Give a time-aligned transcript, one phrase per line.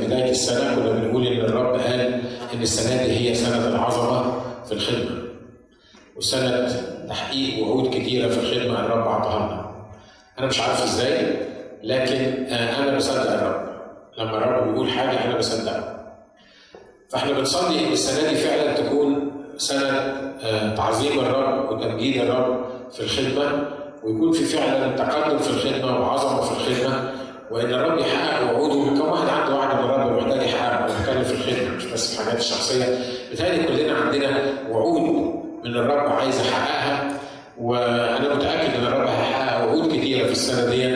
[0.00, 2.00] في بدايه السنة كنا بنقول إن الرب قال
[2.54, 5.22] إن السنة دي هي سنة العظمة في الخدمة
[6.16, 6.68] وسنة
[7.08, 9.72] تحقيق وعود كتيرة في الخدمة الرب اعطاها لنا.
[10.38, 11.36] أنا مش عارف إزاي
[11.82, 13.62] لكن أنا بصدق الرب
[14.18, 16.12] لما الرب بيقول حاجة أنا بصدقها.
[17.10, 20.14] فإحنا بنصلي إن السنة دي فعلا تكون سنة
[20.76, 23.68] تعظيم الرب وتمجيد الرب في الخدمة
[24.04, 27.12] ويكون في فعلا تقدم في الخدمة وعظمة في الخدمة
[27.52, 31.76] وإن الرب يحقق وعوده كم واحد عنده وعد من الرب محتاج يحققه بنتكلم في الخدمة
[31.76, 32.98] مش بس في الحاجات الشخصيه
[33.32, 34.38] بتهيألي كلنا عندنا
[34.70, 35.00] وعود
[35.64, 37.18] من الرب عايز يحققها
[37.60, 40.86] وأنا متأكد إن الرب هيحقق وعود كثيره في السنة دي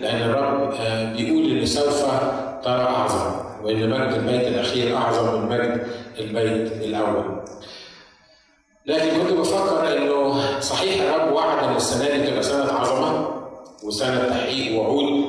[0.00, 0.74] لأن الرب
[1.16, 2.02] بيقول إن سوف
[2.64, 3.30] ترى أعظم
[3.64, 5.86] وإن مجد البيت الأخير أعظم من مجد
[6.18, 7.24] البيت الأول.
[8.86, 13.28] لكن كنت بفكر إنه صحيح الرب وعد إن السنة دي تبقى سنة عظمة
[13.84, 15.24] وسنة تحقيق وعود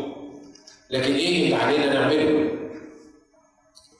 [0.94, 2.50] لكن إيه اللي علينا نعمله؟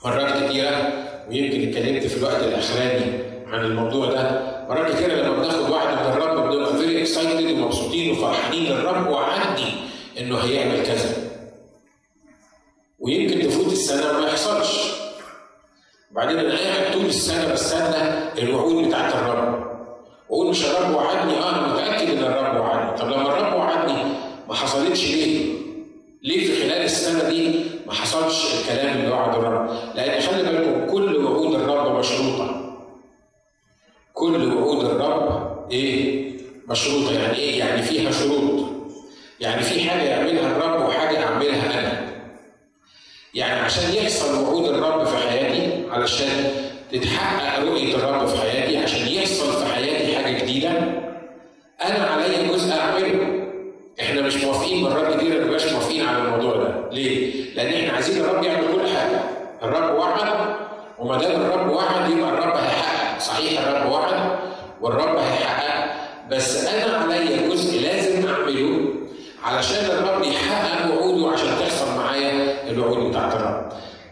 [0.06, 0.92] مرات كتيرة
[1.30, 3.06] ويمكن اتكلمت في الوقت الأخراني
[3.48, 8.72] عن الموضوع ده مرات كتيرة لما بناخد وعد من الرب بنبقى very excited ومبسوطين وفرحانين
[8.72, 9.74] الرب وعدني
[10.20, 11.10] إنه هيعمل كذا.
[13.00, 14.94] ويمكن تفوت السنة وما يحصلش.
[16.12, 19.64] وبعدين أنا قاعد طول السنة بستنى الوعود بتاعت الرب.
[20.30, 22.98] وأقول مش الرب وعدني؟ آه أنا متأكد إن الرب وعدني.
[22.98, 24.04] طب لما الرب وعدني
[24.50, 25.54] ما حصلتش ليه؟
[26.24, 31.26] ليه في خلال السنة دي ما حصلش الكلام اللي وعد الرب؟ لأن خلي بالكم كل
[31.26, 32.76] وعود الرب مشروطة.
[34.14, 36.32] كل وعود الرب إيه؟
[36.68, 38.70] مشروطة يعني إيه؟ يعني فيها شروط.
[39.40, 42.14] يعني في حاجة يعملها الرب وحاجة أعملها أنا.
[43.34, 46.52] يعني عشان يحصل وعود الرب في حياتي علشان
[46.92, 50.70] تتحقق رؤية الرب في حياتي عشان يحصل في حياتي حاجة جديدة
[51.86, 53.43] أنا عليا جزء أعمله.
[54.02, 58.22] إحنا مش موافقين مرات كتير ما مش موافقين على الموضوع ده، ليه؟ لأن إحنا عايزين
[58.24, 59.20] الرب يعمل كل حاجة.
[59.64, 60.56] الرب وعد
[61.00, 64.14] وما دام الرب وعد يبقى الرب هيحقق، صحيح الرب وعد
[64.82, 65.94] والرب هيحقق
[66.32, 68.94] بس أنا عليا جزء لازم أعمله
[69.44, 73.70] علشان الرب يحقق وعوده عشان تحصل معايا الوعود بتاعت الرب.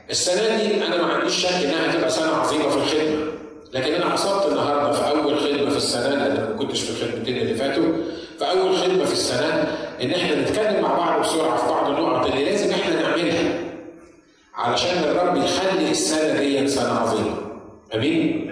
[0.10, 3.31] السنة دي أنا ما عنديش شك إنها هتبقى سنة عظيمة في الخدمة.
[3.74, 7.56] لكن أنا قصدت النهارده في أول خدمة في السنة لأن ما كنتش في الخدمتين اللي
[7.56, 7.94] فاتوا
[8.40, 12.46] في أول خدمة في السنة إن إحنا نتكلم مع بعض بسرعة في بعض النقط اللي
[12.46, 13.60] لازم إحنا نعملها
[14.56, 17.36] علشان الرب يخلي السنة دي سنة عظيمة.
[17.96, 18.52] أمين؟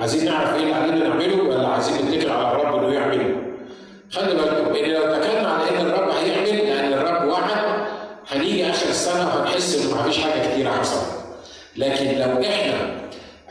[0.00, 3.36] عايزين نعرف إيه اللي علينا نعمله ولا عايزين نتكل على الرب إنه يعمله؟
[4.10, 7.50] خلي بالكم إن لو اتكلنا على إن الرب هيعمل لأن الرب وعد
[8.28, 11.10] هنيجي آخر السنة وهنحس إنه ما فيش حاجة كتير حصلت.
[11.76, 12.97] لكن لو إحنا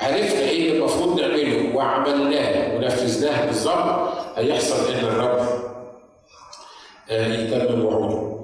[0.08, 5.48] عرفنا إيه اللي المفروض نعمله وعملناه ونفذناه بالظبط هيحصل ان الرب
[7.10, 8.38] يتمم وعوده.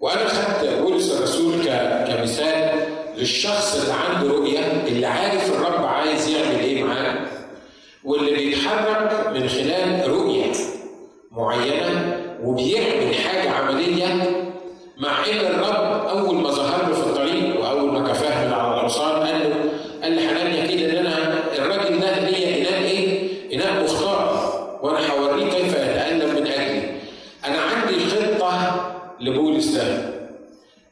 [0.00, 1.54] وأنا خدت بولس الرسول
[2.06, 2.70] كمثال
[3.16, 7.26] للشخص اللي عنده رؤية اللي عارف الرب عايز يعمل إيه معاه
[8.04, 10.52] واللي بيتحرك من خلال رؤية
[11.30, 14.06] معينة وبيعمل حاجة عملية
[14.98, 19.12] مع إن الرب أول ما ظهر له في الطريق وأول ما كفاه من على الاوصال
[19.22, 19.56] قال له
[20.02, 24.48] قال لحنانيا كده ان أنا الراجل ده ليا إناء إيه؟ إناء مختار
[24.82, 26.82] وأنا هوريه كيف يتألم من أجلي.
[27.46, 28.84] أنا عندي خطة
[29.20, 30.10] لبولس ده.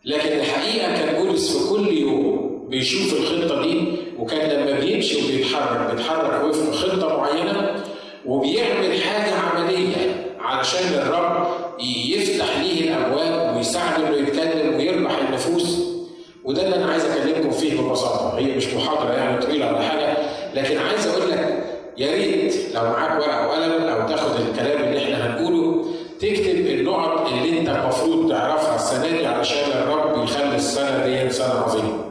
[0.05, 3.85] لكن الحقيقة كان بولس في كل يوم بيشوف الخطة دي
[4.19, 7.85] وكان لما بيمشي وبيتحرك بيتحرك وفق خطة معينة
[8.27, 11.47] وبيعمل حاجة عملية علشان الرب
[12.11, 15.77] يفتح ليه الأبواب ويساعده إنه يتكلم ويربح النفوس
[16.45, 20.17] وده اللي أنا عايز أكلمكم فيه ببساطة هي مش محاضرة يعني طويلة ولا حاجة
[20.55, 21.65] لكن عايز أقول لك
[21.99, 25.85] يا ريت لو معاك ورقة وقلم أو تاخد الكلام اللي إحنا هنقوله
[26.21, 32.05] تكتب النقط اللي أنت المفروض تعرفها السنة دي علشان الرب يخلي السنة دي سنة عظيمة.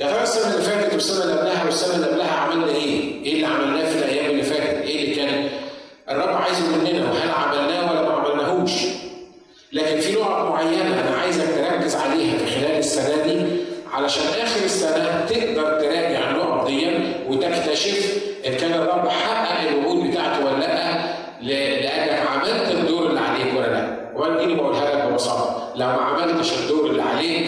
[0.00, 3.46] يا ترى السنة اللي فاتت والسنة اللي قبلها والسنة اللي قبلها عملنا إيه؟ إيه اللي
[3.46, 5.48] عملناه في الأيام اللي فاتت؟ إيه اللي كان
[6.10, 8.72] الرب عايزه مننا وهل عملناه ولا ما عملناهوش؟
[9.72, 13.46] لكن في نقط معينة أنا عايزك تركز عليها في خلال السنة دي
[13.92, 16.88] علشان آخر السنة تقدر تراجع النقط دي
[17.28, 20.98] وتكتشف إن كان الرب حقق الوعود بتاعته ولا لأ
[21.42, 23.98] لأنك عملت الدور اللي عليك ولا لأ.
[24.14, 27.46] وأنا دي بقولها لك ببساطة لو ما عملتش الدور اللي عليك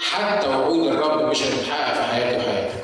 [0.00, 2.74] حتى وعود الرب مش هتتحقق في حياتي وحياتك.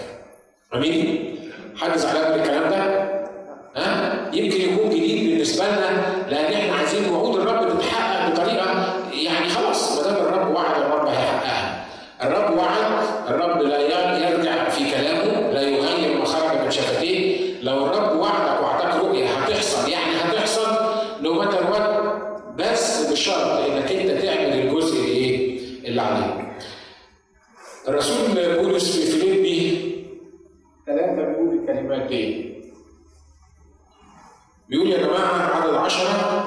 [0.75, 1.35] أمين؟
[1.77, 3.10] حد زعلان من الكلام ده؟
[3.77, 9.97] ها؟ يمكن يكون جديد بالنسبة لنا لأن إحنا عايزين وعود الرب تتحقق بطريقة يعني خلاص
[9.99, 11.87] ما دام الرب وعد الرب هيحققها.
[12.23, 13.81] الرب وعد الرب لا
[14.31, 17.41] يرجع في كلامه لا يغير ما خرج من شفتيه.
[17.63, 20.77] لو الرب وعدك وعدك رؤية هتحصل يعني هتحصل
[21.23, 22.01] لو ماتر وات
[22.59, 23.37] بس بشرط
[23.71, 26.47] إنك أنت تعمل الجزء الايه اللي عليك.
[27.89, 29.91] الرسول بولس في فيليبي
[30.87, 32.50] ثلاثة بيقول الكلمات دي.
[34.71, 36.47] بيقول يا جماعة عدد عشرة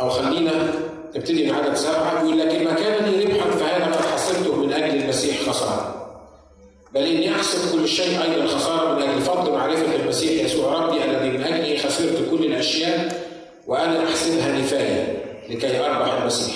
[0.00, 0.52] أو خلينا
[1.16, 5.02] نبتدي من عدد سبعة بيقول لكن ما كان لي ربحا فهذا قد حسبته من أجل
[5.02, 6.12] المسيح خسارة.
[6.94, 11.30] بل إني أحسب كل شيء أيضا خسارة من أجل فضل معرفة المسيح يسوع ربي الذي
[11.30, 13.22] من أجله خسرت كل الأشياء
[13.66, 16.54] وأنا أحسبها نفاية لكي أربح المسيح.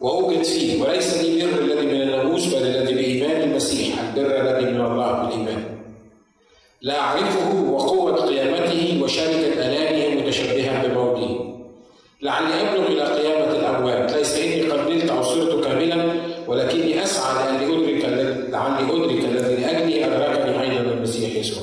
[0.00, 4.80] وأوجد فيه وليس لي بر الذي من الناموس بل الذي بإيمان المسيح البر الذي من
[4.80, 5.81] الله بالإيمان.
[6.82, 11.54] لا أعرفه وقوة قيامته وشركة آلامه متشبها بموته.
[12.22, 14.12] لعلي أبلغ إلى قيامة الأموات.
[14.12, 16.14] ليس إني قد نلت صرت كاملا
[16.48, 18.04] ولكني أسعى لأني أدرك
[18.50, 21.62] لعلي أدرك الذي لأجله أدركني أيضا المسيح يسوع.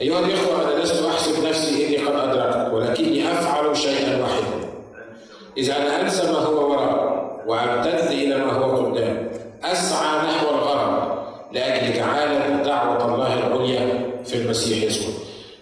[0.00, 4.68] أيها الإخوة أنا لست أحسب نفسي إني قد أدركت ولكني أفعل شيئا واحدا.
[5.56, 9.30] إذا أنا أنسى ما هو وراء وأمتد إلى ما هو قدام.
[9.64, 11.11] أسعى نحو الغرب.
[11.52, 15.14] لأجل جعالة دعوة الله العليا في المسيح يسوع.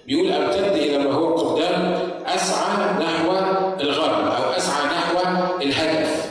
[0.07, 3.31] بيقول أمتد إلى ما هو قدام أسعى نحو
[3.81, 5.19] الغرب أو أسعى نحو
[5.63, 6.31] الهدف.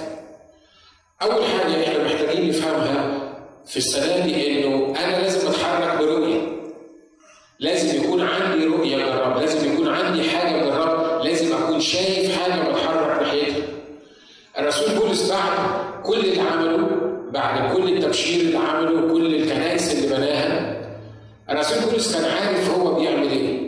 [1.21, 3.19] أول حاجة إحنا محتاجين نفهمها
[3.65, 6.41] في السنة دي إنه أنا لازم أتحرك برؤية.
[7.59, 12.39] لازم يكون عندي رؤية من الرب لازم يكون عندي حاجة من الرب لازم أكون شايف
[12.41, 13.63] حاجة بتحرك ناحيتها
[14.59, 15.51] الرسول بولس بعد
[16.03, 16.87] كل اللي عمله
[17.33, 20.79] بعد كل التبشير اللي عمله كل الكنائس اللي بناها
[21.49, 23.59] الرسول بولس كان عارف هو بيعمل إيه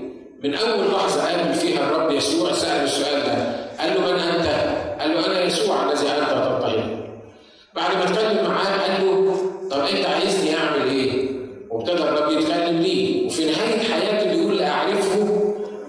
[0.44, 4.48] من أول لحظة قابل فيها الرب يسوع سأل السؤال ده قال له من أنت؟
[5.02, 7.02] قال له أنا يسوع الذي أنت تضطهد
[7.76, 9.36] بعد ما اتكلم معاه قال له
[9.72, 11.30] طب أنت عايزني أعمل إيه؟
[11.70, 15.28] وابتدى الرب يتكلم ليه وفي نهاية حياته بيقول لاعرفه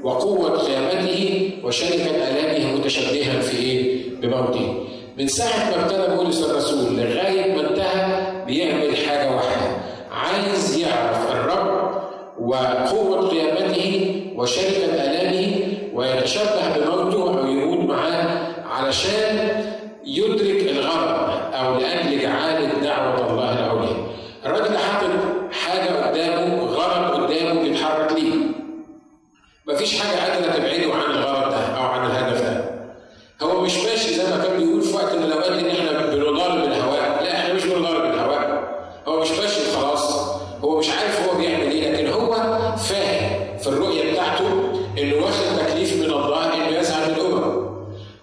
[0.02, 4.84] وقوة قيامته وشركة آلامه متشبها في إيه؟ بموته
[5.18, 9.76] من ساعة ما ابتدى بولس الرسول لغاية ما انتهى بيعمل حاجة واحدة
[10.12, 11.92] عايز يعرف الرب
[12.40, 15.56] وقوة قيامته وشركة آلامه
[15.94, 18.38] ويتشبه بموته أو يموت معاه
[18.70, 19.48] علشان
[20.06, 23.96] يدرك الغرض أو لأجل جعالة دعوة الله العليا.
[24.46, 25.10] الراجل حاطط
[25.52, 28.32] حاجة قدامه غرض قدامه بيتحرك ليه.
[29.68, 32.61] مفيش حاجة قادرة تبعده عن الغرض ده أو عن الهدف ده.
[33.42, 37.22] هو مش ماشي زي ما كان بيقول في وقت من الأوقات إن إحنا بنضارب الهواء،
[37.22, 38.62] لا إحنا مش بنضارب الهواء.
[39.06, 40.16] هو مش ماشي خلاص،
[40.64, 42.34] هو مش عارف هو بيعمل إيه، لكن هو
[42.76, 44.46] فاهم في الرؤية بتاعته
[44.98, 47.72] انه واخد تكليف من الله إنه يسعى للأمم.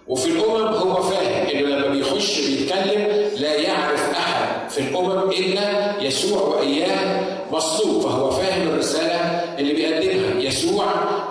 [0.08, 4.70] وفي الأمم هو فاهم إنه لما بيخش بيتكلم لا يعرف أحد.
[4.70, 9.20] في الأمم الا يسوع وإياه مصلوب، فهو فاهم الرسالة
[9.58, 10.84] اللي بيقدمها، يسوع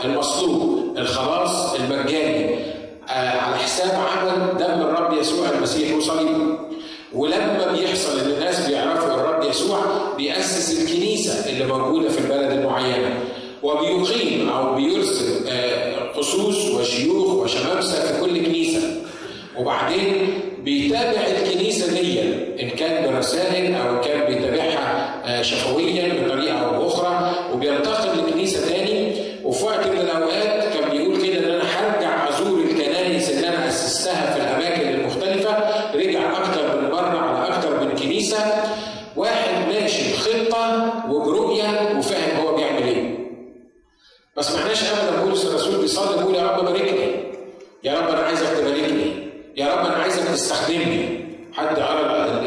[0.06, 2.39] المصلوب، الخلاص المجاني،
[3.80, 6.60] حساب عمل دم الرب يسوع المسيح وصليبه.
[7.14, 9.80] ولما بيحصل إن الناس بيعرفوا الرب يسوع
[10.18, 13.10] بيأسس الكنيسة اللي موجودة في البلد المعينة
[13.64, 15.50] وبيقيم أو بيرسل
[16.18, 18.82] قصوص وشيوخ وشمامسة في كل كنيسة.
[19.58, 22.22] وبعدين بيتابع الكنيسة دي
[22.64, 29.30] إن كان برسائل إن كان بيتابعها شفويا بطريقة أو أخرى وبينتقل لكنيسة تاني.
[29.44, 34.34] وفي وقت من الأوقات كان بيقول كده إن أنا هرجع أزور الكنائس اللي أنا أسستها
[34.34, 35.58] في الأماكن المختلفة
[35.96, 38.38] رجع أكتر من مرة على أكتر من كنيسة
[39.16, 43.20] واحد ماشي بخطة وبرؤية وفاهم هو بيعمل إيه.
[44.40, 47.12] ما سمعناش أبدا بولس الرسول بيصلي بيقول يا رب باركني
[47.84, 51.26] يا رب أنا عايزك تباركني يا رب أنا عايزك تستخدمني.
[51.54, 52.42] حد قرا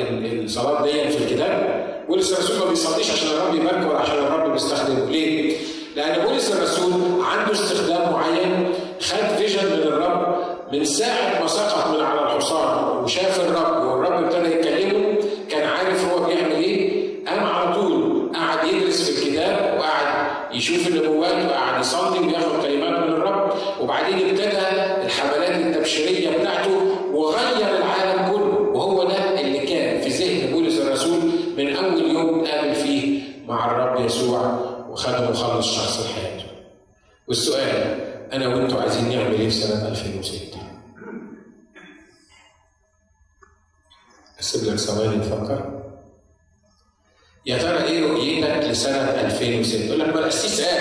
[0.45, 1.85] الصلاة دي في الكتاب.
[2.09, 5.11] بولس الرسول ما بيصليش عشان الرب يباركه ولا عشان الرب بيستخدمه.
[5.11, 5.57] ليه؟
[5.97, 6.93] لأن بولس الرسول
[7.25, 10.37] عنده استخدام معين خد فيجن من الرب
[10.73, 15.15] من ساعة ما سقط من على الحصان وشاف الرب والرب ابتدى يكلمه
[15.51, 19.73] كان عارف هو بيعمل إيه قام على طول قعد يدرس في الكتاب
[20.63, 24.59] يشوف النبوات وقعد يصلي وياخد كلمات من الرب وبعدين ابتدى
[25.07, 26.77] الحملات التبشيرية بتاعته
[27.13, 28.59] وغير العالم كله.
[28.59, 31.21] وهو ده اللي كان في ذهن بولس الرسول
[31.59, 34.41] من أول يوم قابل فيه مع الرب يسوع
[34.91, 36.45] وخده مخلص شخص لحياته.
[37.29, 38.01] والسؤال
[38.33, 40.59] أنا وأنتوا عايزين نعمل إيه في سنة 2006
[44.41, 45.82] أسيب لك ثواني تفكر.
[47.47, 50.81] يا ترى إيه رؤيتك لسنة 2006 يقول لك ما القسيس قال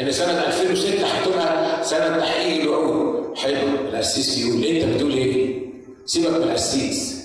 [0.00, 3.56] إن سنة 2006 هتبقى سنة تحقيق الوعود حلو.
[3.88, 5.62] القسيس بيقول أنت بتقول إيه؟
[6.06, 7.22] سيبك من القسيس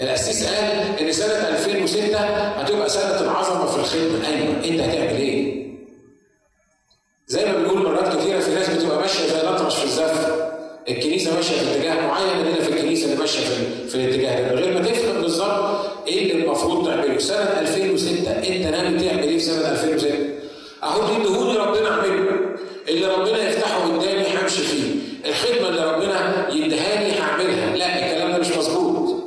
[0.00, 4.28] القسيس قال إن سنة 2006 هتبقى سنة العظمة في الخدمة.
[4.28, 4.54] أيوه.
[4.64, 5.62] أنت هتعمل إيه؟
[7.26, 10.51] زي ما بنقول مرات كتيرة في ناس بتبقى ماشية زي الأطرش في الزفه
[10.88, 14.54] الكنيسة ماشية في اتجاه معين اننا في الكنيسة اللي ماشية في, في الاتجاه ده.
[14.54, 17.18] من غير ما تفهم بالظبط إيه اللي المفروض تعمله.
[17.18, 20.14] سنة 2006 أنت ناوي تعمل إيه في سنة 2006
[20.82, 22.40] أهو دي اللي ربنا اعمله
[22.88, 24.92] اللي ربنا يفتحه قدامي همشي فيه.
[25.26, 27.76] الخدمة اللي ربنا يديهاني هعملها.
[27.76, 29.22] لا الكلام ده مش مظبوط.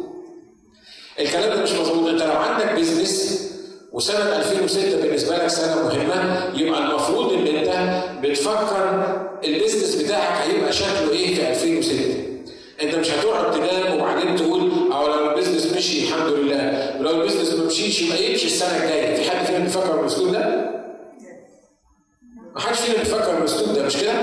[1.19, 2.09] الكلام ده مش مظبوط.
[2.09, 3.44] أنت لو عندك بيزنس
[3.95, 9.03] وسنة 2006 بالنسبة لك سنة مهمة يبقى المفروض إن أنت بتفكر
[9.43, 11.95] ال business بتاعك هيبقى شكله إيه في 2006
[12.81, 16.95] أنت مش هتقعد تنام وبعدين تقول أو لو ال business مشي الحمد لله.
[16.99, 19.15] ولو ال business ما مشيش يبقى يمشي السنة الجاية.
[19.15, 20.69] في حد فينا بيفكر بالأسلوب ده؟
[22.55, 24.13] ما حدش فينا بيفكر بالاسلوب ده مش كده؟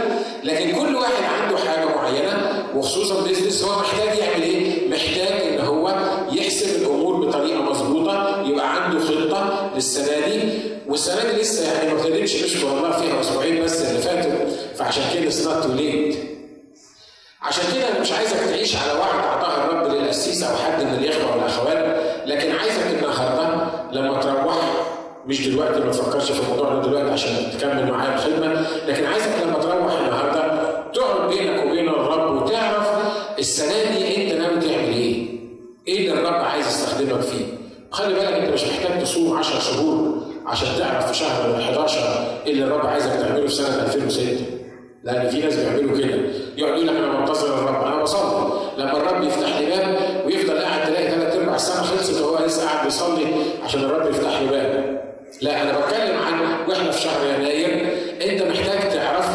[0.45, 5.95] لكن كل واحد عنده حاجة معينة وخصوصا business هو محتاج يعمل إيه؟ محتاج إن هو
[6.33, 10.41] يحسب الأمور بطريقة مظبوطة يبقى عنده خطة للسنة دي
[10.89, 14.33] والسنة دي لسه يعني ما ابتدتش نشكر الله فيها أسبوعين بس اللي فاتوا
[14.77, 16.17] فعشان كده اتس ليت
[17.43, 21.37] عشان كده أنا مش عايزك تعيش على وعد اعطاه الرب للقسيس أو حد من الإخوة
[21.37, 24.57] والأخوات لكن عايزك النهارده لما تروح
[25.27, 28.67] مش دلوقتي ما تفكرش في الموضوع ده دلوقتي عشان تكمل معايا الخدمة.
[28.89, 32.89] لكن عايزك لما تروح النهارده تقعد بينك وبين الرب وتعرف
[33.39, 35.27] السنة دي انت ناوي تعمل إيه؟
[35.89, 37.45] إيه اللي الرب عايز يستخدمك فيه؟
[37.91, 41.99] خلي بالك انت مش محتاج تصوم 10 شهور عشان تعرف في شهر 11
[42.47, 44.25] إيه اللي الرب عايزك تعمله في سنة 2006
[45.05, 46.17] لأن في ناس بيعملوا كده.
[46.57, 47.85] يقعد يقول لك أنا منتظر الرب.
[47.87, 48.53] أنا بصلي.
[48.79, 52.85] لما الرب يفتح لي باب ويفضل قاعد تلاقي ثلاث أرباع السنة خلصت وهو لسه قاعد
[52.85, 53.27] بيصلي
[53.65, 55.02] عشان الرب يفتح له باب
[55.41, 57.97] لا أنا بتكلم عن وإحنا في شهر يناير.
[58.23, 59.29] أنت محتاج تعرف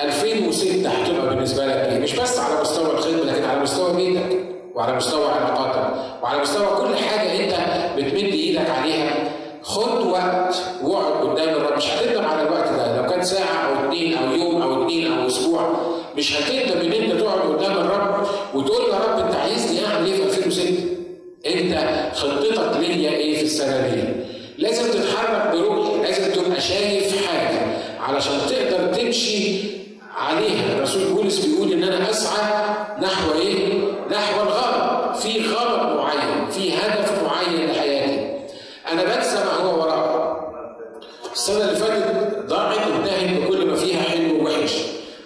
[0.00, 4.38] 2006 هتبقى بالنسبة لك إيه؟ مش بس على مستوى الخدمة لكن على مستوى بيتك
[4.74, 7.54] وعلى مستوى علاقاتك وعلى مستوى كل حاجة أنت
[7.98, 9.14] بتمد إيدك عليها.
[9.62, 12.96] خد وقت واقعد قدام الرب مش هتندم على الوقت ده.
[13.02, 15.70] لو كان ساعة أو اثنين أو يوم أو اثنين أو أسبوع
[16.16, 20.22] مش هتندم إن أنت تقعد قدام الرب وتقول يا رب أنت عايزني أعمل إيه في
[20.22, 20.74] 2006
[21.46, 21.78] أنت
[22.14, 24.02] خطتك ليا إيه في السنة دي؟
[24.58, 27.60] لازم تتحرك برؤية لازم تبقى شايف حاجة
[28.00, 29.58] علشان تقدر تمشي
[30.16, 30.76] عليها.
[30.76, 32.64] الرسول بولس بيقول إن أنا أسعى
[33.02, 33.78] نحو إيه؟
[34.10, 38.30] نحو الغرض في غرض معين في هدف معين لحياتي.
[38.92, 40.38] أنا بنسى ما هو وراء.
[41.32, 44.72] السنة اللي فاتت ضاعت انتهت بكل ما فيها حلو ووحش.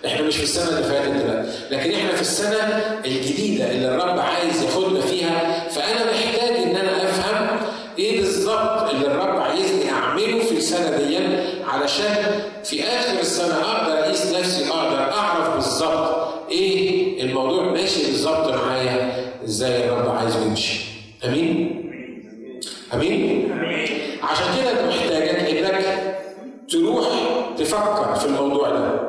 [0.07, 2.59] إحنا مش في السنة اللي فاتت لكن إحنا في السنة
[3.05, 4.82] الجديدة اللي الرب عايز ياخدنا
[11.93, 12.25] علشان
[12.65, 19.89] في آخر السنة أقدر أقيس نفسي أقدر أعرف بالظبط إيه الموضوع ماشي بالظبط معايا إزاي
[19.89, 20.81] الرب عايز يمشي
[21.25, 21.83] آمين؟
[22.95, 23.53] آمين؟
[24.23, 25.85] عشان كده محتاجك إنك
[26.71, 27.07] تروح
[27.59, 29.01] تفكر في الموضوع ده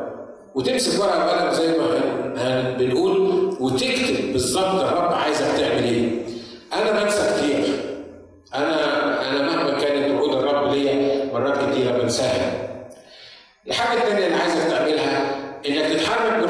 [0.56, 3.18] وتمسك ورقة وقلم زي ما بنقول
[3.60, 6.10] وتكتب بالظبط الرب عايزك تعمل إيه
[6.74, 7.64] أنا بنسى كتير
[8.56, 12.64] أنا أنا مهما كانت وعود الرب ليا مرات كتيره بنساها.
[13.84, 15.36] الحاجة الثانية اللي عايزك تعملها
[15.68, 16.43] إنك تتحرك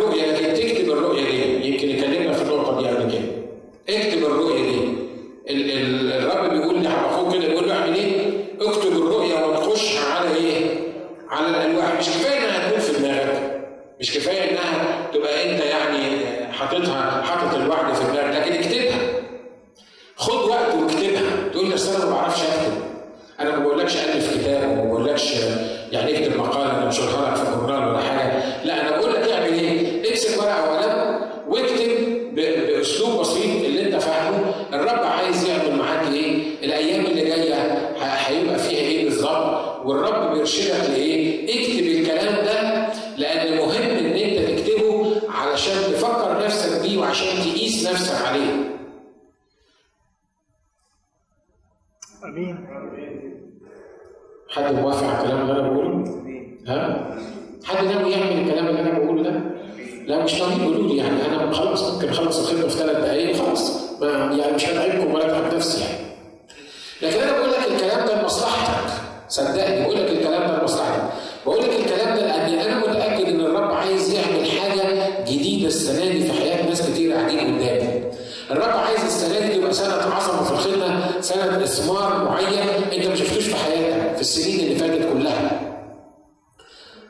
[84.23, 85.59] السنين اللي فاتت كلها.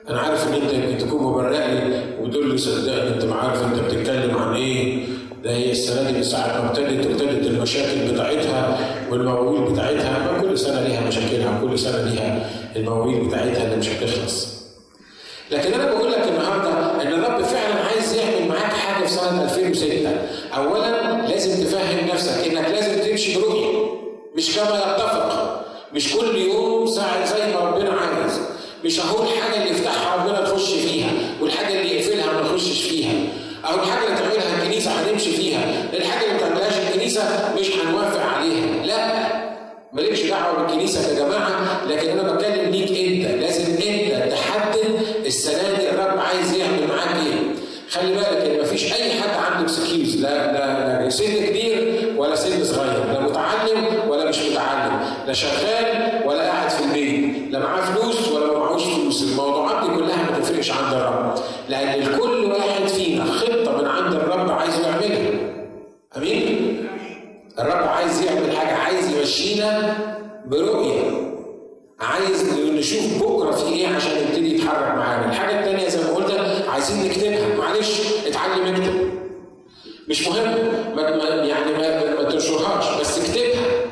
[0.09, 3.79] أنا عارف إن أنت يمكن تكون مبرق لي وتقول لي صدقني أنت ما عارف أنت
[3.79, 5.05] بتتكلم عن إيه.
[5.43, 8.77] ده هي السنة دي ساعة ما ابتدت ابتدت المشاكل بتاعتها
[9.11, 10.31] والمواويل بتاعتها.
[10.31, 14.63] ما كل سنة ليها مشاكلها كل سنة ليها المواويل بتاعتها اللي مش هتخلص.
[15.51, 20.09] لكن أنا بقول لك النهارده إن الرب فعلا عايز يعمل معاك حاجة في سنة 2006
[20.55, 23.73] اولا لازم تفهم نفسك إنك لازم تمشي بروحي
[24.37, 25.59] مش كما يتفق.
[25.95, 28.39] مش كل يوم ساعة زي ما ربنا عايز.
[28.85, 31.09] مش هقول حاجة اللي يفتحها ربنا تخش فيها
[31.41, 33.13] والحاجة اللي يقفلها ما نخشش فيها.
[33.65, 35.63] أو الحاجة اللي تعملها الكنيسة هنمشي فيها.
[35.93, 38.85] الحاجة اللي ما تعملهاش الكنيسة مش هنوافق عليها.
[38.85, 39.23] لا
[39.93, 43.41] مالكش دعوة بالكنيسة يا جماعة لكن أنا بتكلم ليك أنت.
[43.41, 47.39] لازم أنت تحدد السنة دي الرب عايز يعمل معاك إيه.
[47.89, 51.72] خلي بالك إن مفيش أي حد عنده اكسكيوز لا لا لا سن كبير
[55.27, 60.31] لا شغال ولا قاعد في البيت لا معاه فلوس ولا معهوش فلوس الموضوعات دي كلها
[60.31, 61.35] ما تفرقش عند الرب
[61.69, 65.31] لأن لكل واحد فينا خطة من عند الرب عايزه يعملها.
[66.17, 66.77] آمين؟
[67.59, 69.95] الرب عايز يعمل حاجة عايز يمشينا
[70.45, 71.33] برؤية
[71.99, 76.31] عايز نشوف بكرة في إيه عشان نبتدي يتحرك معانا، الحاجة الثانية زي ما قلت
[76.69, 79.13] عايزين نكتبها، معلش اتعلم اكتب.
[80.07, 80.57] مش مهم
[80.95, 81.01] ما
[81.45, 83.82] يعني ما, ما تنشرهاش بس اكتبها.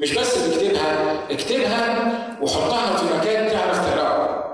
[0.00, 1.96] مش بس تكتبها اكتبها
[2.42, 4.44] وحطها في مكان تعرف تقراها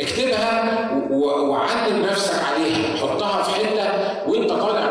[0.00, 3.88] اكتبها وعلم نفسك عليها حطها في حتة
[4.30, 4.85] وانت طالع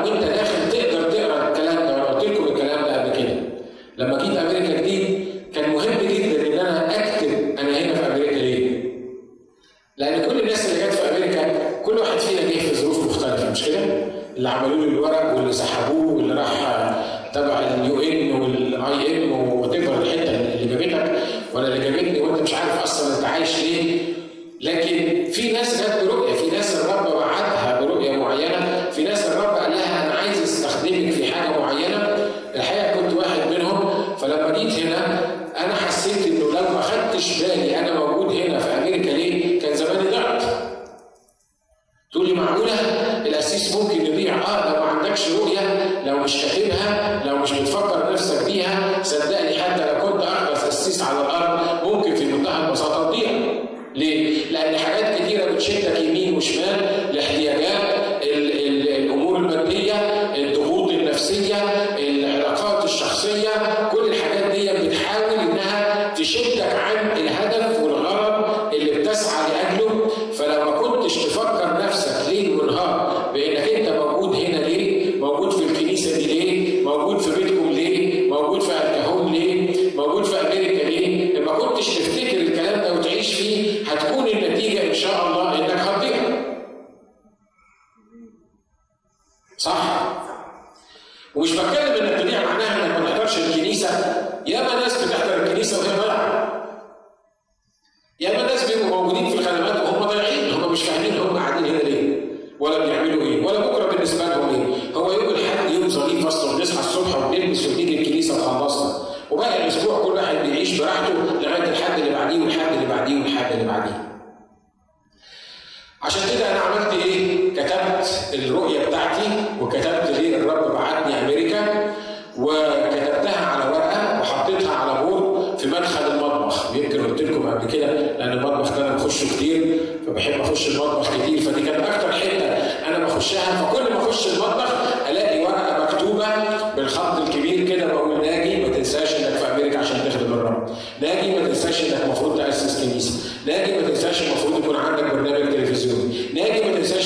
[141.01, 143.13] ناجي ما تنساش إنك المفروض تاسس كنيسه
[143.47, 146.25] ناجي ما تنساش المفروض يكون عندك برنامج تلفزيوني.
[146.33, 147.05] ناجي ما تنساش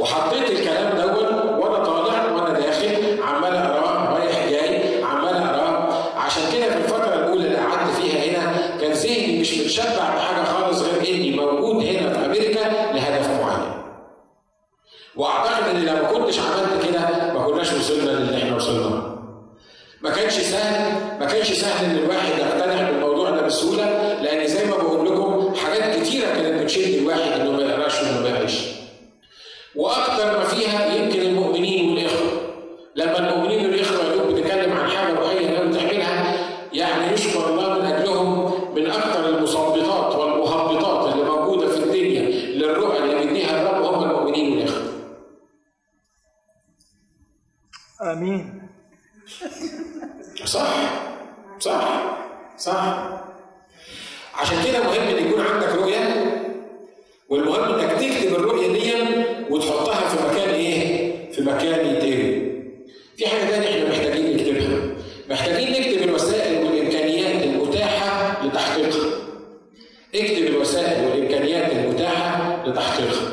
[0.00, 6.70] وحطيت الكلام دوت وأنا طالع وأنا داخل عمال اقراه رايح جاي عمال اقراه عشان كده
[6.70, 10.14] في الفترة الأولى اللي قعدت فيها هنا كان ذهني مش متشبع
[72.70, 73.28] لتحقيقها.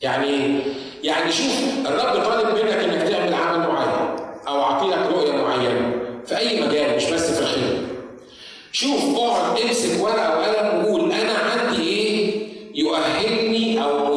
[0.00, 0.60] يعني إيه؟
[1.02, 4.16] يعني شوف الرب طالب منك إنك تعمل عمل معين
[4.48, 5.92] أو اعطيك رؤية معينة
[6.26, 7.86] في أي مجال مش بس في الخير.
[8.72, 14.14] شوف اقعد امسك ورقة وقلم وقول أنا عندي إيه يؤهلني أو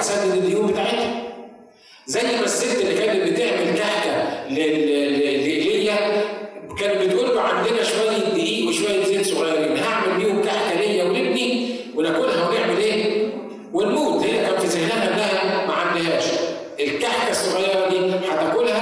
[0.00, 1.22] تسدد الديون بتاعتها.
[2.06, 5.96] زي ما الست اللي كانت بتعمل كحكه لإيليا
[6.80, 9.76] كانت بتقول له عندنا شوية دقيق وشوية زيت صغيرين.
[9.78, 13.28] هعمل بيهم كحكه ليا ولابني وناكلها ونعمل إيه؟
[13.72, 14.24] ونموت.
[14.24, 16.24] هي كانت في ذهنها إنها ما عندهاش.
[16.80, 18.75] الكحكه الصغيرة دي هتاكلها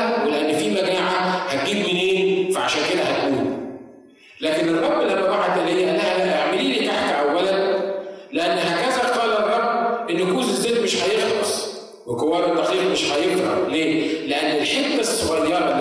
[14.79, 15.74] الحكمة الصغيرة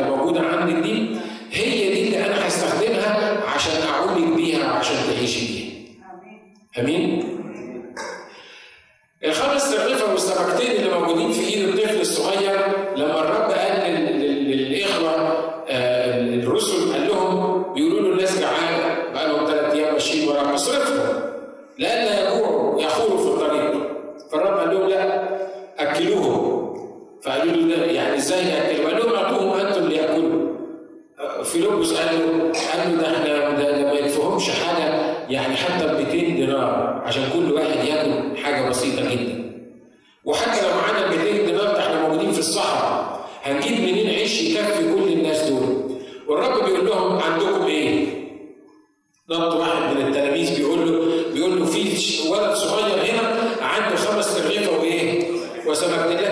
[44.13, 45.97] العيش يكفي كل الناس دول
[46.27, 48.05] والرب بيقول لهم عندكم إيه؟
[49.29, 51.83] نط واحد من التلاميذ بيقول له بيقول له في
[52.29, 55.27] ولد صغير هنا عنده خمس ترغيفه وإيه؟
[55.67, 56.22] وسمكتين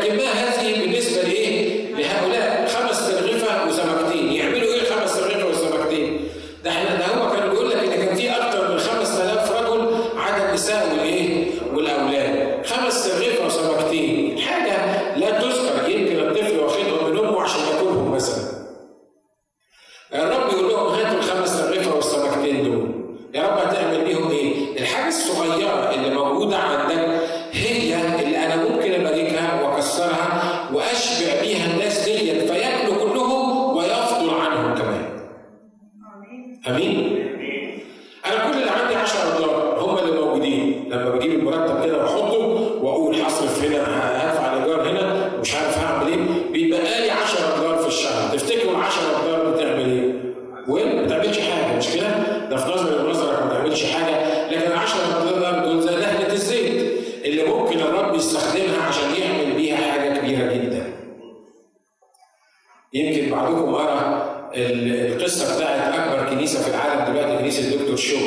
[67.13, 68.17] جامعه كنيسه الدكتور شو؟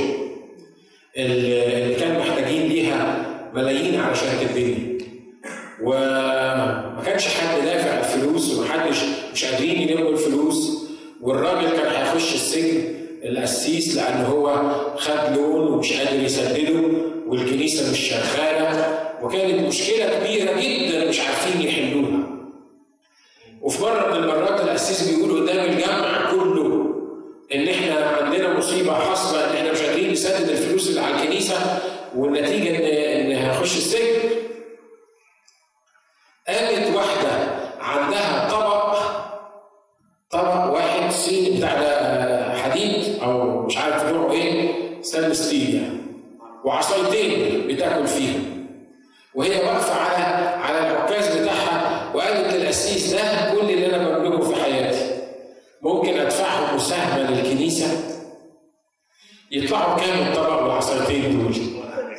[1.16, 4.98] اللي كانوا محتاجين ليها ملايين علشان تتبني
[5.82, 8.96] وما كانش حد دافع الفلوس ومحدش
[9.32, 10.84] مش قادرين يلموا الفلوس
[11.20, 12.94] والراجل كان هيخش السجن
[13.24, 14.56] القسيس لأن هو
[14.96, 16.80] خد لون ومش قادر يسدده
[17.26, 22.24] والكنيسة مش شغالة وكانت مشكلة كبيرة جدا مش عارفين يحلوها.
[23.62, 26.63] وفي مرة من المرات القسيس بيقول قدام الجمع كله
[27.54, 31.54] إن إحنا عندنا مصيبة حاصلة إن إحنا مش قادرين نسدد الفلوس اللي على الكنيسة
[32.16, 34.30] والنتيجة ان إن هخش السجن.
[36.48, 37.30] قامت واحدة
[37.80, 38.98] عندها طبق
[40.30, 46.00] طبق واحد صيني بتاع آه، حديد أو مش عارف نوعه إيه stainless steel
[46.64, 48.66] وعصايتين بتاكل فيهم.
[49.34, 50.24] وهي واقفة على
[50.58, 54.43] على العكاز بتاعها وقالت للقسيس ده كل اللي أنا بملكه
[55.84, 57.86] ممكن ادفعهم مساهمة للكنيسة
[59.50, 61.54] يطلعوا كام الطبق والعصايتين دول؟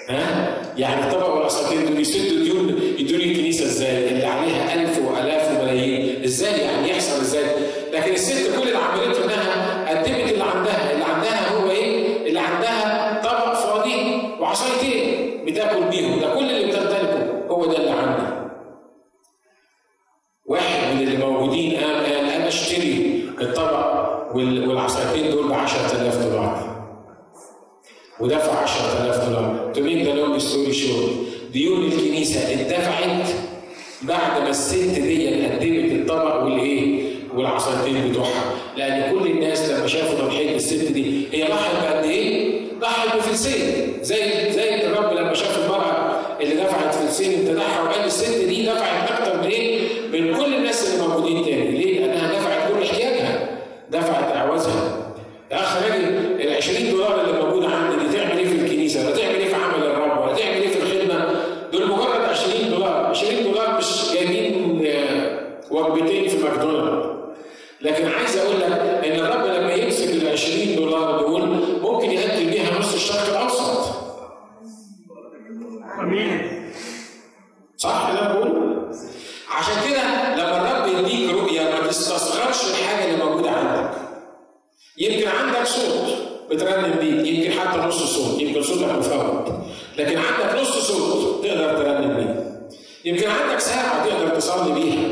[0.09, 6.23] ها؟ يعني الطبق والعصايتين دول يسدوا ديون يدون الكنيسة إزاي؟ اللي عليها ألف وآلاف وملايين،
[6.23, 7.45] إزاي يعني يحصل إزاي؟
[7.93, 13.21] لكن الست كل اللي عملته إنها قدمت اللي عندها، اللي عندها هو إيه؟ اللي عندها
[13.23, 18.34] طبق فاضي وعصايتين بتاكل بيهم، ده كل اللي بتمتلكه هو ده اللي عندها.
[24.33, 26.75] والعصايتين دول ب 10000 دولار.
[28.19, 31.09] ودفع 10000 دولار to make the long story short
[31.53, 33.27] ديون الكنيسة اتدفعت
[34.01, 40.55] بعد ما الست دي قدمت الطبق والإيه والعصايتين بتوعها لأن كل الناس لما شافوا تضحيه
[40.55, 43.63] الست دي هي ضحت بقد إيه؟ ضحت بفلسين
[44.01, 49.37] زي زي الرب لما شاف المرأة اللي دفعت فلسين امتدحها وقال الست دي دفعت أكتر
[49.37, 49.79] من إيه؟
[50.11, 53.59] من كل الناس اللي موجودين تاني ليه؟ لانها دفعت كل احتياجها
[53.91, 55.01] دفعت اعوازها
[55.51, 56.03] يا اخ راجل
[56.41, 59.55] ال 20 دولار اللي موجوده عندي دي تعمل إيه في الكنيسه ولا تعمل إيه في
[59.55, 61.29] عمل الرب ولا تعمل إيه في الخدمه
[61.71, 65.39] دول مجرد 20 دولار 20 دولار مش جايبين آه،
[65.71, 67.05] وجبتين في ماكدونالدز
[67.81, 68.71] لكن عايز أقول لك
[69.05, 71.41] ان الرب لما يمسك ال 20 دولار دول
[71.81, 73.95] ممكن يقدم بيها نص الشرق الاوسط
[75.99, 76.41] امين
[77.77, 78.75] صح اللي أنا بقول؟
[79.51, 80.01] عشان كده
[80.35, 83.91] لما الرب يديك رؤيه ما تستصغرش الحاجة اللي موجوده عندك.
[84.97, 86.15] يمكن عندك صوت
[86.51, 89.53] بترنم بيه، يمكن حتى نص صوت، يمكن صوتك مفوت.
[89.97, 92.57] لكن عندك نص صوت تقدر ترنم بيه.
[93.11, 95.09] يمكن عندك ساعه تقدر تصلي بيها.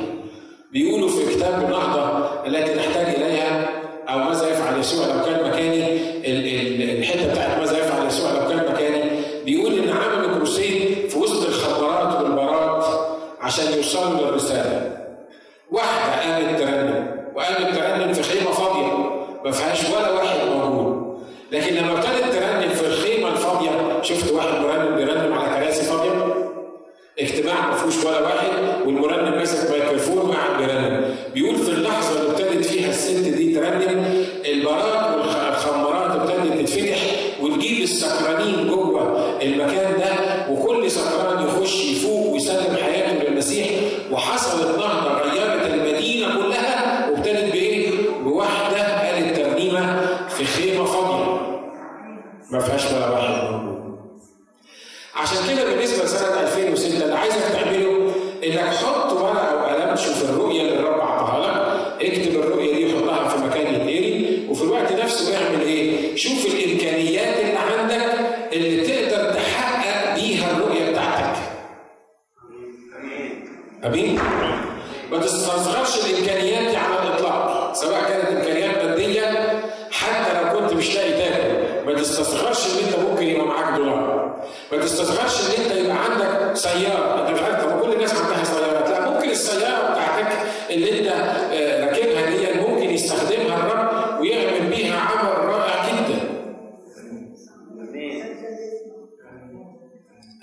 [0.73, 3.69] بيقولوا في كتاب النهضه التي نحتاج اليها
[4.09, 8.49] أو ماذا يفعل يسوع لو كان مكاني ال- ال- الحتة بتاعت ماذا يفعل يسوع لو
[8.49, 9.01] كان مكاني
[9.45, 12.85] بيقول إن عملوا crusade في وسط الخمارات والبارات
[13.41, 14.97] عشان يوصلوا للرسالة.
[15.71, 18.93] واحدة قامت ترنم وقامت ترنم في خيمة فاضية
[19.45, 21.03] ما فيهاش ولا واحد موجود.
[21.51, 26.12] لكن لما ابتدت ترنم في الخيمة الفاضية شفت واحد مرنم بيرنم على كراسي فاضية
[27.23, 28.49] اجتماع ما فيهوش ولا واحد
[28.85, 35.17] والمرنم ماسك ميكروفون وقاعد بيرنم بيقول في اللحظة اللي ابتدت فيها الست دي ترنم البارات
[35.17, 36.97] والخمارات ابتدت تتفتح
[37.41, 40.11] وتجيب السكرانين جوه المكان ده
[40.51, 43.67] وكل سكران يخش يفوق ويسلم حياته للمسيح.
[44.11, 47.89] وحصلت نهضة غيرت المدينة كلها وابتدت بايه؟
[48.23, 51.39] بواحده قالت ترنيمه في خيمه فاضيه
[52.51, 53.97] ما فيهاش ولا واحد موجود
[55.15, 58.11] عشان كده بالنسبة لسنه 2006 اللي عايزك تعمله
[58.43, 63.43] انك حط ورقه وقلم شوف الرؤيه اللي الرب عطاها لك اكتب الرؤيه دي وحطها في
[63.45, 65.61] مكان يتقري وفي الوقت نفسه اعمل
[66.23, 68.15] شوف الإمكانيات اللي عندك
[68.53, 71.39] اللي تقدر تحقق بيها الرؤية بتاعتك.
[73.85, 74.19] أمين؟
[75.11, 79.59] ما تستصغرش الإمكانيات دي على الإطلاق سواء كانت إمكانيات مادية
[79.91, 81.85] حتى لو كنت مش لاقي تاكل.
[81.85, 84.39] ما تستصغرش إن أنت ممكن يبقى معاك دولار.
[84.71, 87.21] ما تستصغرش إن أنت يبقى عندك سيارة.
[87.21, 88.89] أنت مش عارف طب كل الناس عندها سيارات.
[88.89, 90.37] لا ممكن السيارة بتاعتك
[90.69, 96.19] اللي أنت آه، راكبها دي ممكن يستخدمها الرب ويعمل بيها عمل رائع جدا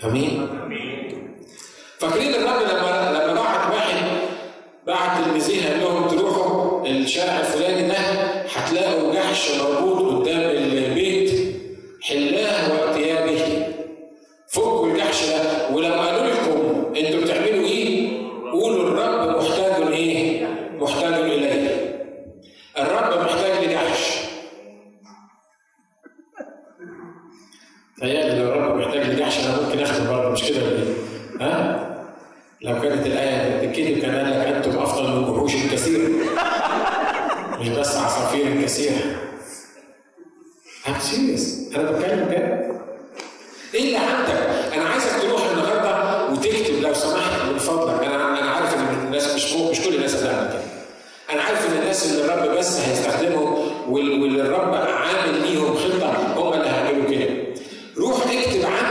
[0.03, 0.47] أمين.
[1.99, 4.05] فاكرين الرب لما لما بعت واحد
[4.87, 7.95] بعت تلميذيه قال لهم تروحوا الشارع الفلاني ده
[8.55, 11.57] هتلاقوا جحش مربوط قدام البيت
[12.01, 13.67] حلاه وارتيابه
[14.47, 18.09] فكوا الجحش ده ولو قالوا لكم أنتوا بتعملوا إيه؟
[18.51, 20.47] قولوا الرب محتاج إيه؟
[20.79, 21.95] محتاج اليه.
[22.77, 24.17] الرب محتاج لجحش.
[28.01, 30.93] تهيألي لو الرب محتاج لجحش أنا ممكن اخده برضه مش كده ولا إيه؟
[31.41, 31.87] ها؟
[32.61, 36.09] لو كانت الآية تتكتب كان قال لك أنتم أفضل من وحوش كثير
[37.59, 39.01] مش بس عصافير كثيرة
[40.85, 42.71] I'm serious أنا بتكلم كده
[43.73, 48.73] إيه اللي عندك؟ أنا عايزك تروح النهاردة وتكتب لو سمحت من فضلك أنا أنا عارف
[48.73, 50.61] إن الناس مش مش كل الناس هتعمل كده
[51.33, 53.53] أنا عارف إن الناس اللي الرب بس هيستخدمهم
[53.93, 57.29] وال- واللي الرب عامل ليهم خطة هم اللي هيعملوا كده
[57.97, 58.90] روح اكتب عندك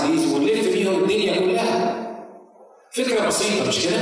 [0.00, 1.96] العزيز ونلف بيهم الدنيا كلها.
[2.92, 4.00] فكرة بسيطة مش كده؟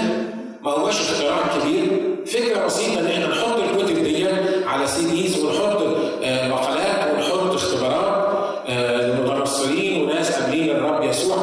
[0.62, 1.84] ما هواش اختراع كبير.
[2.26, 4.28] فكرة بسيطة إن إحنا نحط الكتب دي
[4.66, 5.82] على سيديز ونحط
[6.22, 8.28] آه، مقالات ونحط اختبارات
[8.68, 11.36] آه، لمدرسين وناس قابلين الرب يسوع.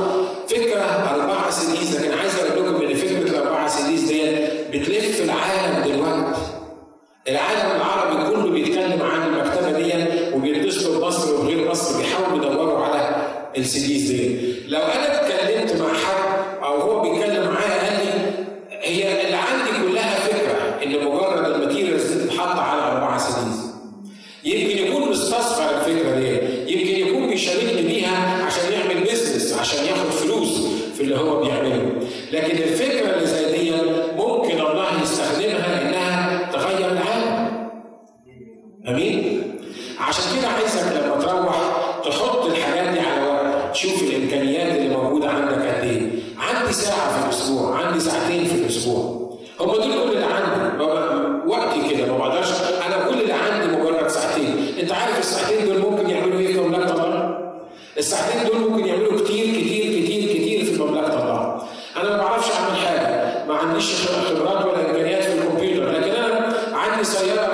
[63.86, 67.45] عنديش خبرات ولا امكانيات في الكمبيوتر لكن أنا عندي سيارة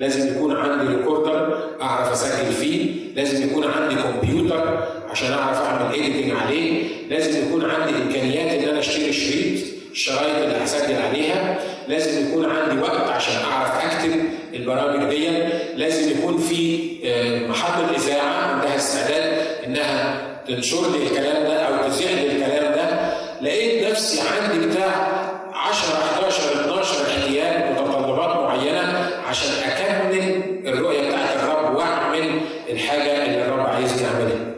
[0.00, 4.78] لازم يكون عندي recorder أعرف أسجل فيه لازم يكون عندي كمبيوتر
[5.10, 9.60] عشان أعرف أعمل editing عليه لازم يكون عندي إمكانيات إن أنا أشتري شريط
[9.92, 14.20] الشرايط اللي هسجل عليها لازم يكون عندي وقت عشان أعرف أكتب
[14.54, 15.28] البرامج دي
[15.76, 19.32] لازم يكون في آه، محطة اذاعه عندها استعداد
[19.66, 25.23] إنها تنشر لي الكلام ده أو تذيع لي الكلام ده لقيت نفسي عندي بتاع
[25.54, 32.40] 10 11 12 احتياج متطلبات معينة عشان أكمل الرؤية بتاعت الرب وأعمل
[32.70, 34.54] الحاجة اللي الرب عايز يعملها.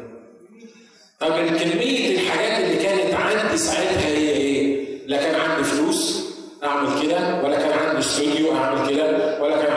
[1.20, 1.28] طب
[1.58, 6.26] كمية الحاجات اللي كانت عندي ساعتها هي إيه؟ لا كان عندي فلوس
[6.64, 9.72] أعمل كده ولا كان عندي استوديو أعمل كده ولا كان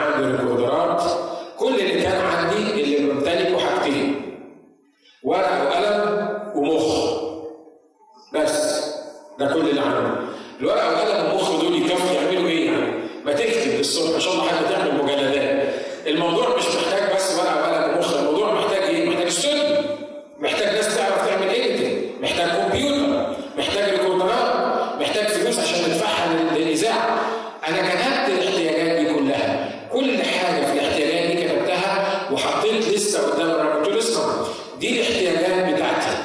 [32.70, 34.34] وقفت لسه قدام الرب قلت له اسمع
[34.80, 36.16] دي الاحتياجات بتاعتي.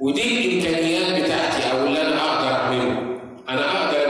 [0.00, 3.20] ودي الإمكانيات بتاعتي أو اللي أنا أقدر أعمله.
[3.48, 4.01] أنا أقدر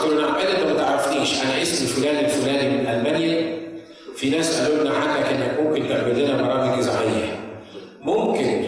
[0.00, 1.42] قلت له نعم قال أنت؟ ما تعرفنيش.
[1.44, 3.60] أنا اسمي فلان الفلاني من ألمانيا.
[4.16, 7.40] في ناس قالوا لنا عنك إنك ممكن تعمل لنا برامج إذاعية.
[8.02, 8.64] ممكن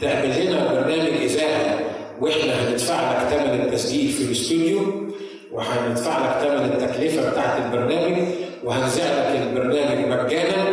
[0.00, 1.84] تعمل لنا برنامج إذاعي
[2.20, 4.80] وإحنا هندفع لك ثمن التسجيل في الاستوديو
[5.52, 8.22] وهندفع لك ثمن التكلفة بتاعت البرنامج
[8.64, 10.64] وهنذيع لك البرنامج مجانا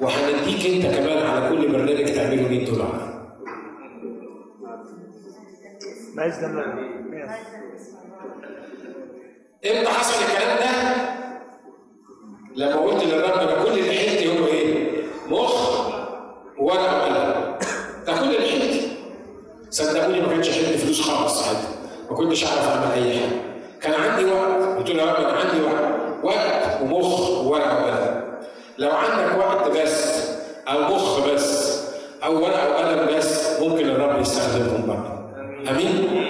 [0.00, 3.14] وهنديك أنت كمان على كل برنامج تعمله 100 دولار.
[6.16, 6.94] باذن الله
[9.66, 10.94] إمتى حصل الكلام ده؟
[12.56, 15.88] لما قلت للرب أنا كل اللي حيلتي هو إيه؟ مخ
[16.58, 17.56] وورقه وقلم.
[18.06, 18.88] ده كل اللي حيلتي.
[19.70, 21.68] صدقوني ما كانش حيلتي فلوس خالص ساعتها.
[22.10, 23.40] ما كنتش أعرف أعمل أي حاجة.
[23.82, 28.24] كان عندي وقت، قلت له يا رب أنا عندي وقت، وقت ومخ وورقه وقلم.
[28.78, 30.28] لو عندك وقت بس
[30.68, 31.80] أو مخ بس
[32.24, 35.14] أو ورقة وقلم بس ممكن الرب يستخدمهم برضه.
[35.70, 36.24] آمين؟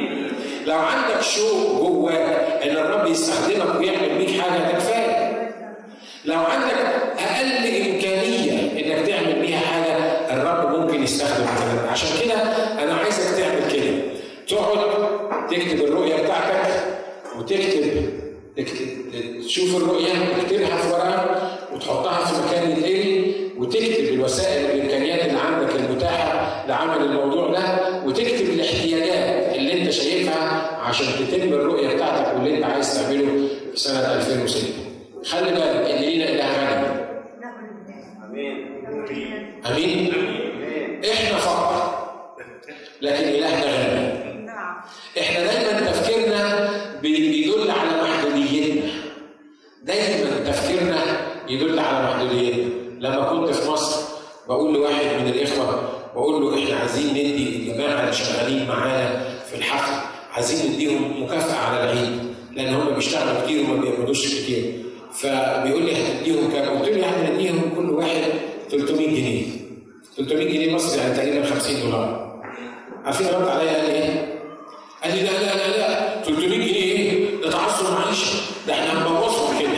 [0.67, 5.51] لو عندك شوق جواك إن الرب يستخدمك ويعمل بيك حاجة ده كفاية.
[6.25, 6.75] لو عندك
[7.19, 9.97] أقل إمكانية إنك تعمل بيها حاجة
[10.33, 12.35] الرب ممكن يستخدم الكلام عشان كده
[12.83, 13.95] أنا عايزك تعمل كده.
[14.49, 14.79] تقعد
[15.51, 16.85] تكتب الرؤية بتاعتك
[17.39, 18.11] وتكتب
[18.57, 18.87] تكتب
[19.47, 20.12] تشوف الرؤية
[20.43, 27.51] تكتبها في ورقة وتحطها في مكان يتقري وتكتب الوسائل والإمكانيات اللي عندك المتاحة لعمل الموضوع
[27.53, 27.61] ده
[28.05, 34.15] وتكتب الاحتياجات اللي انت شايفها عشان تتم الرؤية بتاعتك واللي انت عايز تعمله في سنة
[34.15, 34.69] 2006.
[35.25, 37.05] خلي بالك إن لينا إله غني.
[39.67, 40.12] آمين؟
[41.12, 41.95] إحنا فقط
[43.03, 44.25] لكن الهنا غني.
[45.21, 46.71] إحنا دايما تفكيرنا
[47.03, 48.91] بيدل على محدوديتنا.
[49.83, 50.99] دايما تفكيرنا
[51.49, 52.65] يدل على محدوديتنا.
[53.01, 54.03] لما كنت في مصر
[54.49, 60.07] بقول لواحد من الاخوه بقول له إحنا عايزين ندي الجماعه اللي شغالين معانا في الحفل
[60.33, 62.19] عايزين نديهم مكافاه على العيد
[62.95, 64.72] بيشتغلوا كتير وما بيعملوش كتير
[65.14, 68.22] فبيقول لي هتديهم كام؟ قلت له يعني نديهم كل واحد
[68.70, 69.42] 300 جنيه
[70.16, 72.34] 300 جنيه مصري يعني تقريبا 50 دولار
[73.05, 74.34] عارفين رد عليا قال إيه؟
[75.05, 78.36] قال لي لا لا لا لا 300 جنيه إيه؟ ده تعصب معيشة
[78.66, 79.70] ده إحنا هنبوظهم كده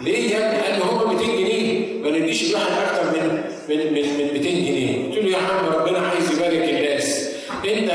[0.00, 4.32] ليه يا ابني؟ قال لي هم 200 جنيه ما نديش الواحد أكتر من من من
[4.32, 7.28] 200 جنيه قلت له يا عم ربنا عايز يبارك الناس
[7.64, 7.90] أنت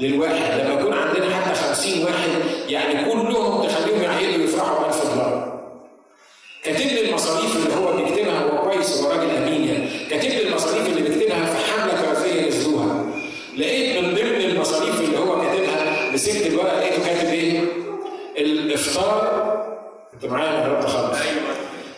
[0.00, 2.28] للواحد لما يكون عندنا حتى 50 واحد
[2.68, 5.54] يعني كلهم تخليهم يعيدوا يفرحوا ب 1000 دولار
[6.64, 10.86] كاتب لي المصاريف اللي هو بيكتبها هو كويس هو راجل امين يعني كاتب لي المصاريف
[10.86, 13.04] اللي بيكتبها في حمله كرزيه نزلوها
[13.58, 17.60] لقيت من ضمن المصاريف اللي هو كاتبها مسكت الورقه لقيته كاتب إيه؟
[18.38, 19.44] الافطار
[20.14, 21.18] انت معايا النهارده خالص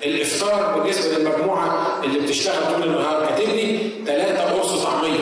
[0.06, 5.18] الافطار بالنسبة للمجموعه اللي بتشتغل طول النهار كاتب لي ثلاثة قرص طعميه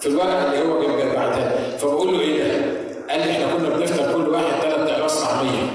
[0.00, 2.54] في الورقه اللي هو كان بعتها فبقول له إيه ده؟
[3.10, 5.66] قال لي إحنا كنا بنفطر كل واحد ثلاث اقراص طعميه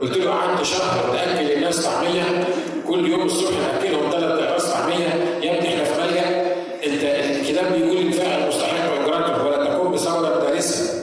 [0.00, 2.44] قلت له قعدت شهر تاكل الناس طعميه
[2.88, 5.06] كل يوم الصبح اكلهم ثلاث اقراص طعميه
[5.42, 6.52] يا ابني إحنا في ملجا
[6.86, 11.02] انت الكتاب بيقول الفاعل مستحق اجرته ولا تقوم بثوره دارسه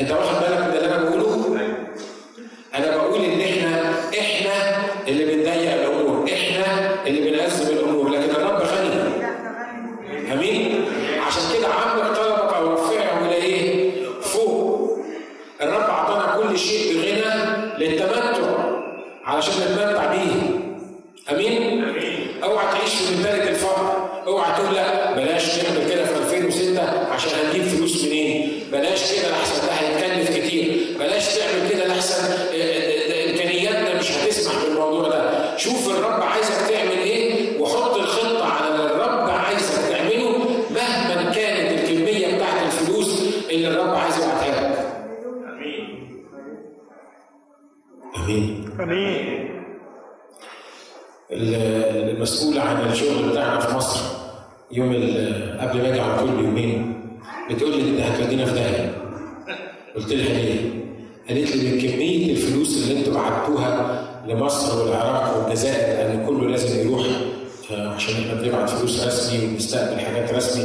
[0.00, 1.60] انت واخد بالك من اللي أنا بقوله؟
[2.74, 4.76] أنا بقول ان إحنا إحنا
[5.08, 9.24] اللي بنضيق الأمور إحنا اللي بنأزم الأمور لكن الرب غني
[10.32, 10.84] امين
[11.26, 14.98] عشان كده عمق طلبك أو رفعه إلى إيه فوق
[15.62, 18.54] الرب اعطانا كل شيء بغنى للتمتع
[19.24, 20.32] علشان نتمتع بيه
[21.32, 21.84] امين
[22.44, 26.82] اوعى تعيش في منتالة الفقر اوعى تقول لا بلاش نعمل كده في 2006
[27.12, 32.24] عشان هنجيب فلوس منين بلاش كده لحسن ده هيتكلف كتير بلاش تعمل كده لحسن
[33.30, 39.30] امكانياتنا مش هتسمح بالموضوع ده شوف الرب عايزك تعمل إيه وحط الخطه على اللي الرب
[39.30, 40.38] عايزك تعمله
[40.70, 44.84] مهما كانت الكميه بتاعت الفلوس اللي الرب عايز يبعتها لك
[48.16, 49.44] امين امين
[52.24, 54.00] المسؤولة عن الشغل بتاعنا في مصر.
[54.72, 54.92] يوم
[55.60, 57.00] قبل ما أجي على طول بيومين.
[57.50, 58.92] بتقول لي انت هتودينا في داهية.
[59.96, 60.60] قلت لها ليه؟
[61.28, 67.06] قالت لي من كمية الفلوس اللي أنتوا بعتوها لمصر والعراق والجزائر لأن كله لازم يروح
[67.70, 70.64] آه، عشان إحنا بنبعت فلوس رسمي وبنستقبل حاجات رسمي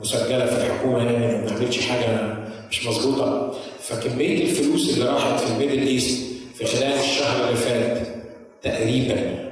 [0.00, 2.36] مسجلة في الحكومة يعني ما بنعملش حاجة
[2.70, 3.54] مش مظبوطة.
[3.80, 6.22] فكمية الفلوس اللي راحت في ال Middle East
[6.54, 8.06] في خلال الشهر اللي فات
[8.62, 9.42] تقريبا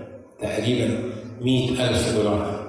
[0.43, 1.10] تقريبا
[1.41, 2.61] مئة ألف دولار.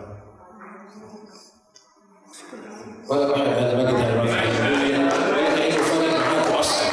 [3.09, 6.91] ولا واحد قال مجد أنا ما ولا كأنه فارق معاكم أصلا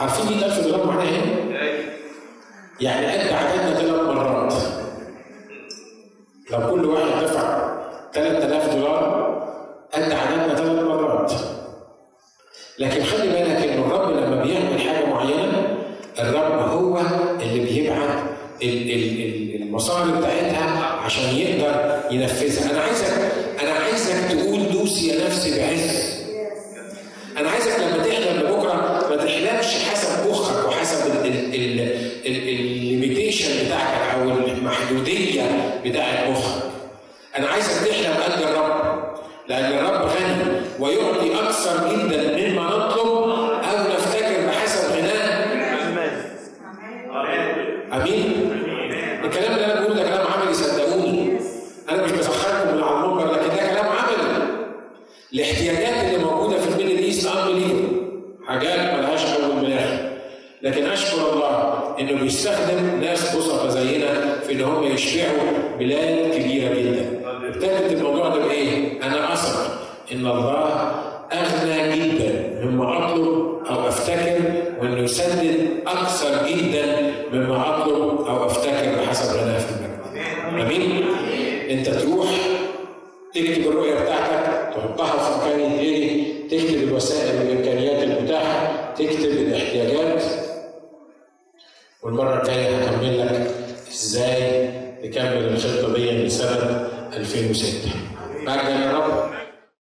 [0.00, 1.90] عارفين 100000 دولار معناها إيه؟
[2.80, 4.54] يعني قد عددنا ثلاث مرات
[6.50, 7.70] لو كل واحد دفع
[8.14, 9.30] 3000 دولار
[9.92, 11.32] قد عددنا ثلاث مرات
[12.78, 15.76] لكن خلي بالك ان الرب لما بيعمل حاجة معينه
[16.18, 17.00] الرب هو
[17.40, 18.18] اللي بيبعت
[18.62, 22.70] ال- ال- ال- المصاري بتاعتها عشان يقدر ينفذها.
[22.70, 23.32] أنا عايزك
[23.62, 26.20] أنا عايزك تقول دوسي يا نفسي بعز
[27.38, 30.98] أنا عايزك لما تحلم لبكره ما تحلمش حسب مخك وحسب
[32.26, 35.42] الليميتيشن بتاعك أو المحدودية
[35.84, 36.62] بتاعت مخك.
[37.38, 39.00] أنا عايزك تحلم قد الرب
[39.48, 42.29] لأن الرب غني ويعطي أكثر جدا
[65.80, 66.09] Ele é